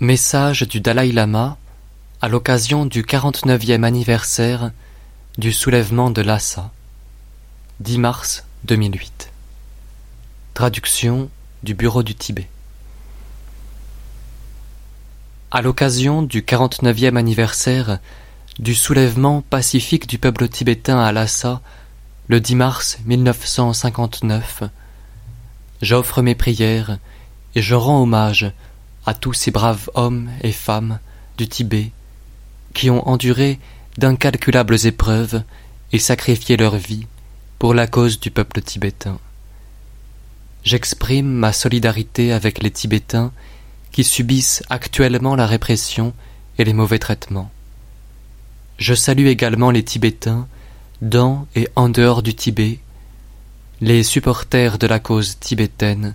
[0.00, 1.56] Message du Dalai Lama
[2.20, 4.70] à l'occasion du 49e anniversaire
[5.38, 6.70] du soulèvement de Lhasa,
[7.80, 9.32] 10 mars 2008.
[10.52, 11.30] Traduction
[11.62, 12.46] du Bureau du Tibet.
[15.50, 17.98] À l'occasion du 49e anniversaire
[18.58, 21.62] du soulèvement pacifique du peuple tibétain à Lhasa,
[22.28, 24.64] le 10 mars 1959,
[25.80, 26.98] j'offre mes prières
[27.54, 28.52] et je rends hommage
[29.06, 30.98] à tous ces braves hommes et femmes
[31.38, 31.90] du Tibet
[32.74, 33.58] qui ont enduré
[33.96, 35.42] d'incalculables épreuves
[35.92, 37.06] et sacrifié leur vie
[37.58, 39.18] pour la cause du peuple tibétain.
[40.64, 43.32] J'exprime ma solidarité avec les Tibétains
[43.92, 46.12] qui subissent actuellement la répression
[46.58, 47.50] et les mauvais traitements.
[48.78, 50.48] Je salue également les Tibétains
[51.00, 52.80] dans et en dehors du Tibet,
[53.80, 56.14] les supporters de la cause tibétaine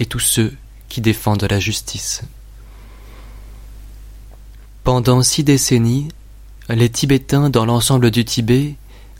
[0.00, 0.56] et tous ceux
[0.88, 2.22] qui défendent la justice.
[4.84, 6.08] Pendant six décennies,
[6.68, 8.74] les Tibétains dans l'ensemble du Tibet,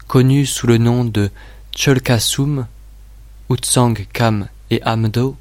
[0.06, 1.30] connus sous le nom de
[1.76, 2.66] Cholkasum,
[3.50, 5.36] Utsang Kam et Amdo,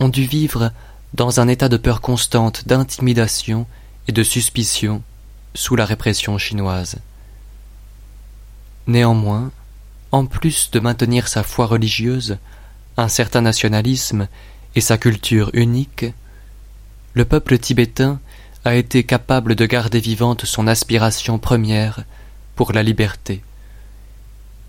[0.00, 0.72] ont dû vivre
[1.14, 3.66] dans un état de peur constante, d'intimidation
[4.08, 5.02] et de suspicion
[5.54, 6.96] sous la répression chinoise.
[8.86, 9.50] Néanmoins,
[10.12, 12.38] en plus de maintenir sa foi religieuse,
[12.96, 14.28] un certain nationalisme
[14.76, 16.04] et sa culture unique,
[17.14, 18.20] le peuple tibétain
[18.66, 22.04] a été capable de garder vivante son aspiration première
[22.54, 23.42] pour la liberté.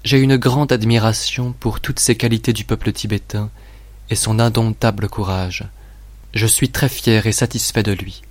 [0.05, 3.49] J'ai une grande admiration pour toutes ces qualités du peuple tibétain
[4.09, 5.65] et son indomptable courage.
[6.33, 8.21] Je suis très fier et satisfait de lui.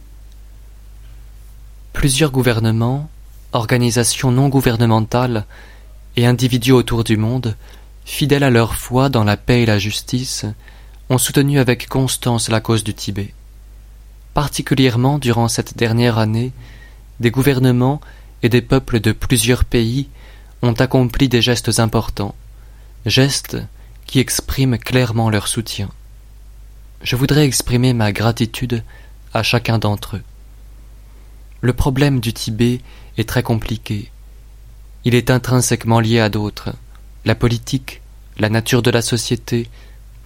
[1.93, 3.11] Plusieurs gouvernements,
[3.53, 5.45] organisations non gouvernementales
[6.17, 7.55] et individus autour du monde,
[8.07, 10.47] fidèles à leur foi dans la paix et la justice,
[11.09, 13.33] ont soutenu avec constance la cause du Tibet.
[14.35, 16.53] Particulièrement durant cette dernière année,
[17.21, 18.01] des gouvernements
[18.43, 20.09] et des peuples de plusieurs pays
[20.62, 22.34] ont accompli des gestes importants,
[23.06, 23.56] gestes
[24.06, 25.89] qui expriment clairement leur soutien.
[27.03, 28.83] Je voudrais exprimer ma gratitude
[29.33, 30.23] à chacun d'entre eux.
[31.61, 32.81] Le problème du Tibet
[33.17, 34.11] est très compliqué.
[35.05, 36.71] Il est intrinsèquement lié à d'autres,
[37.25, 38.03] la politique,
[38.38, 39.69] la nature de la société,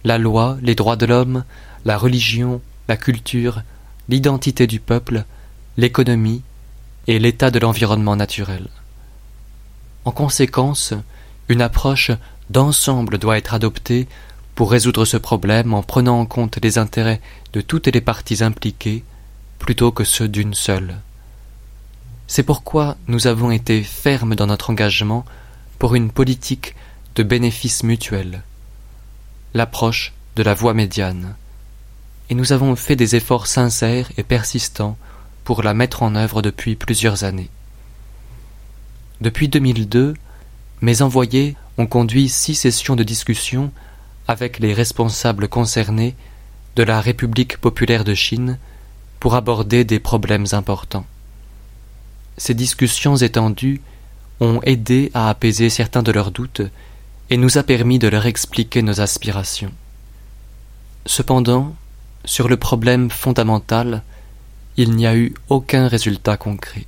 [0.03, 1.43] la loi, les droits de l'homme,
[1.85, 3.61] la religion, la culture,
[4.09, 5.25] l'identité du peuple,
[5.77, 6.41] l'économie
[7.07, 8.67] et l'état de l'environnement naturel.
[10.05, 10.93] En conséquence,
[11.49, 12.11] une approche
[12.49, 14.07] d'ensemble doit être adoptée
[14.55, 17.21] pour résoudre ce problème en prenant en compte les intérêts
[17.53, 19.03] de toutes les parties impliquées
[19.59, 20.97] plutôt que ceux d'une seule.
[22.27, 25.25] C'est pourquoi nous avons été fermes dans notre engagement
[25.79, 26.75] pour une politique
[27.15, 28.43] de bénéfices mutuels
[29.53, 31.35] l'approche de la voie médiane,
[32.29, 34.97] et nous avons fait des efforts sincères et persistants
[35.43, 37.49] pour la mettre en œuvre depuis plusieurs années.
[39.19, 40.15] Depuis 2002,
[40.81, 43.71] mes envoyés ont conduit six sessions de discussion
[44.27, 46.15] avec les responsables concernés
[46.75, 48.57] de la République populaire de Chine
[49.19, 51.05] pour aborder des problèmes importants.
[52.37, 53.81] Ces discussions étendues
[54.39, 56.63] ont aidé à apaiser certains de leurs doutes
[57.31, 59.71] et nous a permis de leur expliquer nos aspirations.
[61.05, 61.73] Cependant,
[62.25, 64.03] sur le problème fondamental,
[64.75, 66.85] il n'y a eu aucun résultat concret.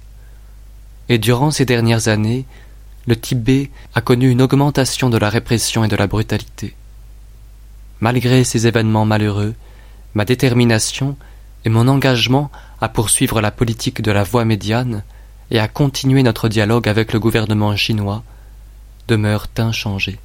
[1.08, 2.46] Et durant ces dernières années,
[3.08, 6.76] le Tibet a connu une augmentation de la répression et de la brutalité.
[8.02, 9.56] Malgré ces événements malheureux,
[10.14, 11.16] ma détermination
[11.64, 15.04] et mon engagement à poursuivre la politique de la voie médiane
[15.52, 18.24] et à continuer notre dialogue avec le gouvernement chinois
[19.08, 20.20] demeurent inchangés.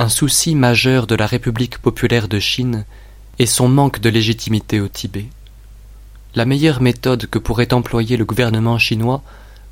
[0.00, 2.86] Un souci majeur de la République populaire de Chine
[3.38, 5.26] est son manque de légitimité au Tibet.
[6.34, 9.22] La meilleure méthode que pourrait employer le gouvernement chinois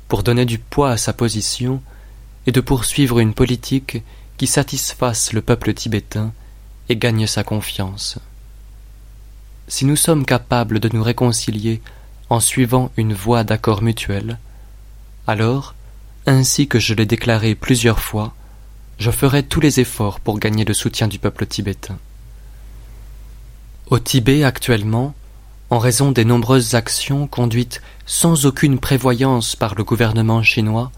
[0.07, 1.81] pour donner du poids à sa position
[2.45, 4.03] est de poursuivre une politique
[4.37, 6.31] qui satisfasse le peuple tibétain
[6.89, 8.19] et gagne sa confiance.
[9.67, 11.81] Si nous sommes capables de nous réconcilier
[12.29, 14.37] en suivant une voie d'accord mutuel,
[15.25, 15.73] alors,
[16.27, 18.35] ainsi que je l'ai déclaré plusieurs fois,
[18.99, 21.97] je ferai tous les efforts pour gagner le soutien du peuple tibétain.
[23.89, 25.15] Au Tibet actuellement,
[25.69, 30.91] en raison des nombreuses actions conduites sans aucune prévoyance par le gouvernement chinois,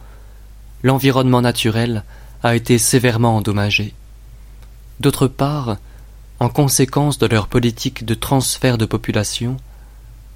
[0.82, 2.04] l'environnement naturel
[2.42, 3.94] a été sévèrement endommagé.
[5.00, 5.78] D'autre part,
[6.40, 9.58] en conséquence de leur politique de transfert de population,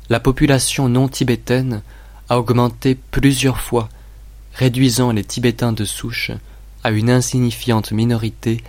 [0.10, 1.82] la population non tibétaine
[2.30, 3.90] a augmenté plusieurs fois,
[4.54, 6.32] réduisant les Tibétains de souche
[6.86, 8.64] à une insignifiante minorité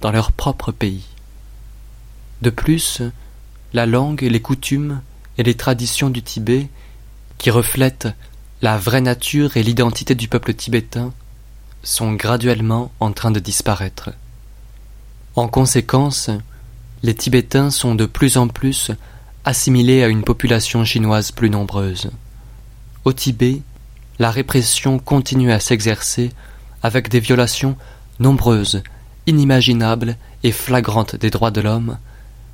[0.00, 1.04] dans leur propre pays.
[2.40, 3.02] De plus,
[3.74, 5.02] la langue, les coutumes
[5.36, 6.68] et les traditions du Tibet,
[7.36, 8.08] qui reflètent
[8.62, 11.12] la vraie nature et l'identité du peuple tibétain,
[11.82, 14.08] sont graduellement en train de disparaître.
[15.36, 16.30] En conséquence,
[17.02, 18.90] les Tibétains sont de plus en plus
[19.44, 22.10] assimilés à une population chinoise plus nombreuse.
[23.04, 23.60] Au Tibet,
[24.18, 26.30] la répression continue à s'exercer
[26.82, 27.76] avec des violations
[28.18, 28.82] nombreuses,
[29.26, 31.98] inimaginables et flagrantes des droits de l'homme,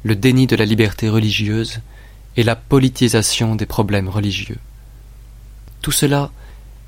[0.03, 1.81] le déni de la liberté religieuse
[2.37, 4.59] et la politisation des problèmes religieux.
[5.83, 6.31] Tout cela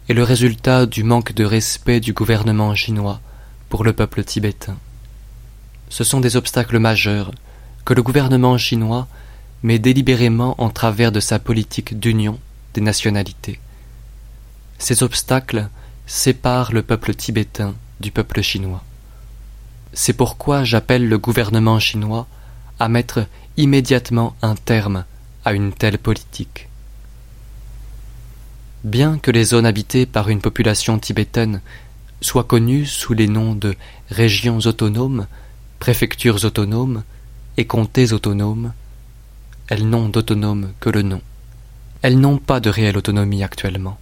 [0.09, 3.21] est le résultat du manque de respect du gouvernement chinois
[3.69, 4.77] pour le peuple tibétain.
[5.91, 7.31] Ce sont des obstacles majeurs
[7.85, 9.09] que le gouvernement chinois
[9.63, 12.39] met délibérément en travers de sa politique d'union
[12.75, 13.59] des nationalités.
[14.79, 15.69] Ces obstacles
[16.09, 18.83] séparent le peuple tibétain du peuple chinois.
[19.93, 22.27] C'est pourquoi j'appelle le gouvernement chinois
[22.81, 23.27] à mettre
[23.59, 25.05] immédiatement un terme
[25.45, 26.69] à une telle politique.
[28.85, 31.61] Bien que les zones habitées par une population tibétaine
[32.23, 33.77] soient connues sous les noms de
[34.11, 35.27] régions autonomes,
[35.79, 37.03] préfectures autonomes
[37.59, 38.73] et comtés autonomes,
[39.69, 41.21] elles n'ont d'autonome que le nom.
[42.01, 43.99] Elles n'ont pas de réelle autonomie actuellement.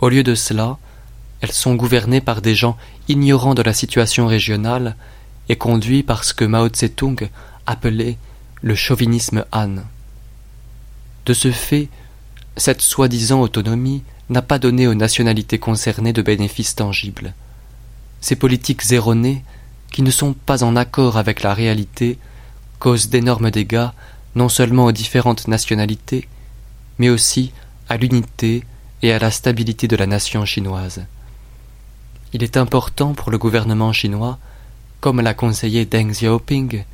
[0.00, 0.78] Au lieu de cela,
[1.40, 2.76] elles sont gouvernées par des gens
[3.08, 4.96] ignorants de la situation régionale
[5.48, 7.28] et conduits par ce que Mao Tse-tung
[7.66, 8.16] appelait
[8.62, 9.76] le chauvinisme Han.
[11.26, 11.88] De ce fait,
[12.56, 17.34] cette soi-disant autonomie n'a pas donné aux nationalités concernées de bénéfices tangibles.
[18.20, 19.44] Ces politiques erronées,
[19.92, 22.18] qui ne sont pas en accord avec la réalité,
[22.78, 23.88] causent d'énormes dégâts
[24.34, 26.28] non seulement aux différentes nationalités,
[26.98, 27.52] mais aussi
[27.88, 28.64] à l'unité
[29.02, 31.04] et à la stabilité de la nation chinoise.
[32.32, 34.38] Il est important pour le gouvernement chinois,
[35.00, 36.84] comme l'a conseillé Deng Xiaoping,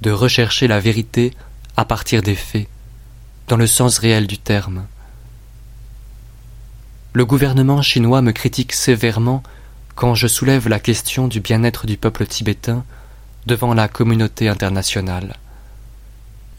[0.00, 1.32] de rechercher la vérité
[1.76, 2.68] à partir des faits,
[3.48, 4.86] dans le sens réel du terme.
[7.12, 9.42] Le gouvernement chinois me critique sévèrement
[9.94, 12.84] quand je soulève la question du bien-être du peuple tibétain
[13.46, 15.36] devant la communauté internationale.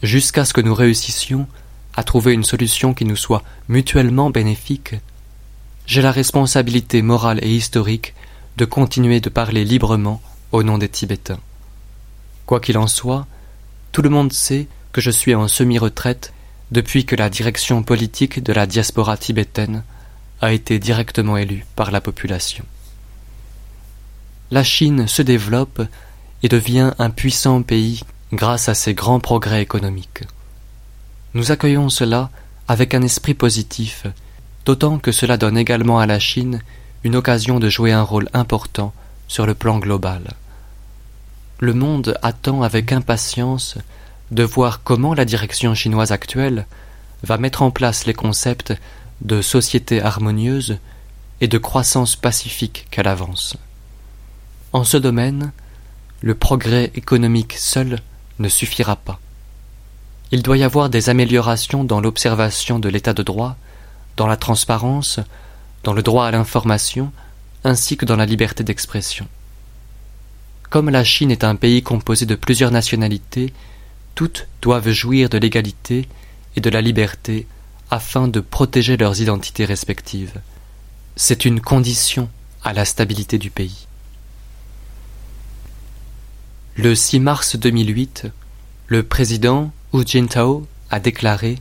[0.03, 1.47] Jusqu'à ce que nous réussissions
[1.95, 4.95] à trouver une solution qui nous soit mutuellement bénéfique,
[5.85, 8.13] j'ai la responsabilité morale et historique
[8.57, 10.21] de continuer de parler librement
[10.51, 11.39] au nom des Tibétains.
[12.45, 13.27] Quoi qu'il en soit,
[13.91, 16.33] tout le monde sait que je suis en semi-retraite
[16.71, 19.83] depuis que la direction politique de la diaspora tibétaine
[20.41, 22.65] a été directement élue par la population.
[24.49, 25.81] La Chine se développe
[26.43, 28.01] et devient un puissant pays
[28.33, 30.23] grâce à ses grands progrès économiques.
[31.33, 32.29] Nous accueillons cela
[32.67, 34.05] avec un esprit positif,
[34.65, 36.61] d'autant que cela donne également à la Chine
[37.03, 38.93] une occasion de jouer un rôle important
[39.27, 40.21] sur le plan global.
[41.59, 43.77] Le monde attend avec impatience
[44.31, 46.65] de voir comment la direction chinoise actuelle
[47.23, 48.73] va mettre en place les concepts
[49.21, 50.79] de société harmonieuse
[51.39, 53.55] et de croissance pacifique qu'elle avance.
[54.73, 55.51] En ce domaine,
[56.21, 57.99] le progrès économique seul
[58.39, 59.19] ne suffira pas.
[60.31, 63.57] Il doit y avoir des améliorations dans l'observation de l'état de droit,
[64.15, 65.19] dans la transparence,
[65.83, 67.11] dans le droit à l'information,
[67.63, 69.27] ainsi que dans la liberté d'expression.
[70.69, 73.53] Comme la Chine est un pays composé de plusieurs nationalités,
[74.15, 76.07] toutes doivent jouir de l'égalité
[76.55, 77.45] et de la liberté
[77.89, 80.39] afin de protéger leurs identités respectives.
[81.17, 82.29] C'est une condition
[82.63, 83.85] à la stabilité du pays.
[86.75, 88.27] Le 6 mars 2008,
[88.87, 91.57] le président Hu Jintao a déclaré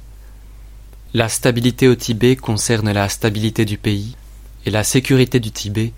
[1.14, 4.14] La stabilité au Tibet concerne la stabilité du pays
[4.64, 5.92] et la sécurité du Tibet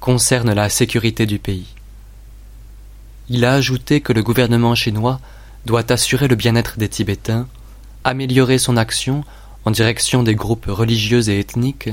[0.00, 1.68] concerne la sécurité du pays.
[3.28, 5.20] Il a ajouté que le gouvernement chinois
[5.64, 7.46] doit assurer le bien-être des Tibétains,
[8.02, 9.22] améliorer son action
[9.64, 11.90] en direction des groupes religieux et ethniques,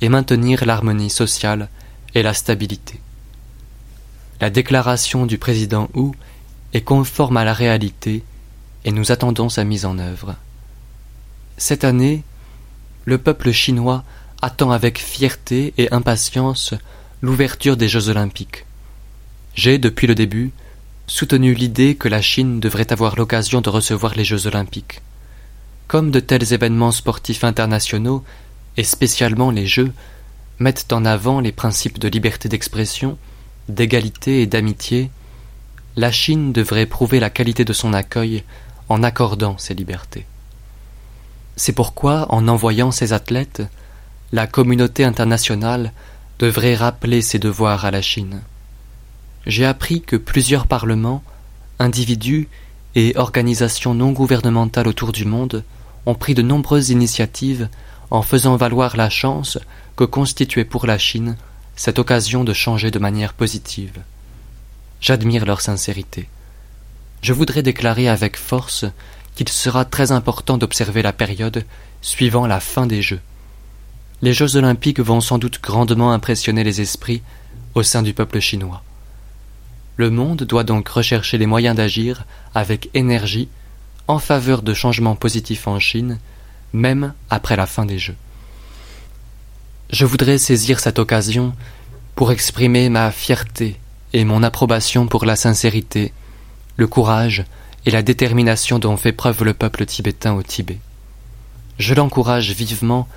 [0.00, 1.68] et maintenir l'harmonie sociale
[2.14, 2.98] et la stabilité.
[4.40, 6.12] La déclaration du président Hu
[6.72, 8.24] est conforme à la réalité
[8.84, 10.36] et nous attendons sa mise en œuvre.
[11.56, 12.22] Cette année,
[13.04, 14.04] le peuple chinois
[14.42, 16.74] attend avec fierté et impatience
[17.22, 18.64] l'ouverture des Jeux olympiques.
[19.54, 20.52] J'ai, depuis le début,
[21.06, 25.02] soutenu l'idée que la Chine devrait avoir l'occasion de recevoir les Jeux olympiques.
[25.88, 28.24] Comme de tels événements sportifs internationaux,
[28.76, 29.92] et spécialement les Jeux,
[30.58, 33.18] mettent en avant les principes de liberté d'expression,
[33.68, 35.10] d'égalité et d'amitié,
[35.96, 38.44] la Chine devrait prouver la qualité de son accueil
[38.90, 40.26] en accordant ces libertés.
[41.56, 43.62] C'est pourquoi, en envoyant ses athlètes,
[44.32, 45.92] la communauté internationale
[46.38, 48.42] devrait rappeler ses devoirs à la Chine.
[49.46, 51.22] J'ai appris que plusieurs parlements,
[51.78, 52.48] individus
[52.96, 55.64] et organisations non gouvernementales autour du monde
[56.04, 57.68] ont pris de nombreuses initiatives
[58.10, 59.56] en faisant valoir la chance
[59.96, 61.36] que constituait pour la Chine
[61.76, 64.00] cette occasion de changer de manière positive.
[65.00, 66.28] J'admire leur sincérité.
[67.22, 68.84] Je voudrais déclarer avec force
[69.34, 71.64] qu'il sera très important d'observer la période
[72.02, 73.20] suivant la fin des Jeux.
[74.22, 77.22] Les Jeux olympiques vont sans doute grandement impressionner les esprits
[77.74, 78.82] au sein du peuple chinois.
[79.96, 82.24] Le monde doit donc rechercher les moyens d'agir
[82.54, 83.48] avec énergie
[84.08, 86.18] en faveur de changements positifs en Chine,
[86.72, 88.16] même après la fin des Jeux.
[89.90, 91.52] Je voudrais saisir cette occasion
[92.14, 93.78] pour exprimer ma fierté
[94.12, 96.12] et mon approbation pour la sincérité,
[96.76, 97.44] le courage
[97.86, 100.78] et la détermination dont fait preuve le peuple tibétain au Tibet.
[101.78, 103.08] Je l'encourage vivement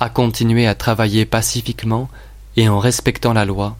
[0.00, 2.08] à continuer à travailler pacifiquement
[2.56, 3.76] et en respectant la loi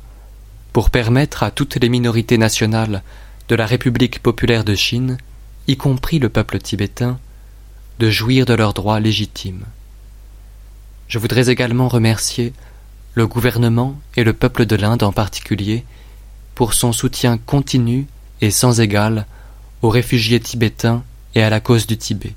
[0.72, 3.02] pour permettre à toutes les minorités nationales
[3.48, 5.18] de la République populaire de Chine,
[5.68, 7.18] y compris le peuple tibétain,
[7.98, 9.64] de jouir de leurs droits légitimes.
[11.08, 12.54] Je voudrais également remercier
[13.14, 15.84] le gouvernement et le peuple de l'Inde en particulier
[16.54, 18.06] pour son soutien continu
[18.42, 19.24] et sans égal
[19.80, 21.02] aux réfugiés tibétains
[21.34, 22.34] et à la cause du Tibet,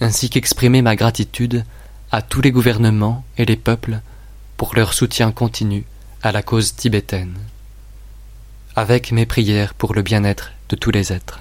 [0.00, 1.64] ainsi qu'exprimer ma gratitude
[2.10, 4.00] à tous les gouvernements et les peuples
[4.56, 5.84] pour leur soutien continu
[6.22, 7.38] à la cause tibétaine,
[8.76, 11.40] avec mes prières pour le bien-être de tous les êtres.